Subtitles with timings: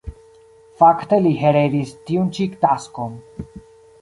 [0.79, 3.15] Fakte li heredis tiun ĉi taskon.